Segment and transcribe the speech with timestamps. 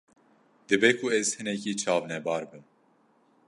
[0.69, 2.63] Dibe ku ez hinekî çavnebar bim.